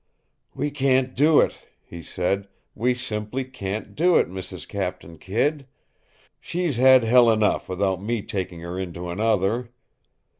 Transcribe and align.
"We 0.55 0.71
can't 0.71 1.13
do 1.15 1.39
it," 1.41 1.59
he 1.83 2.01
said. 2.01 2.47
"We 2.73 2.95
simply 2.95 3.43
can't 3.45 3.93
do 3.93 4.15
it, 4.15 4.27
Mrs. 4.29 4.67
Captain 4.67 5.19
Kidd. 5.19 5.67
She's 6.39 6.77
had 6.77 7.03
hell 7.03 7.29
enough 7.29 7.69
without 7.69 8.01
me 8.01 8.23
taking 8.23 8.61
her 8.61 8.79
into 8.79 9.11
another. 9.11 9.69